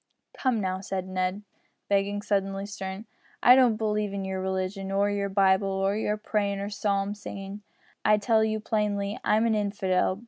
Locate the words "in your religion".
4.13-4.91